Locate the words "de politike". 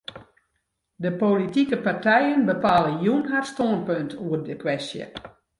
0.95-1.77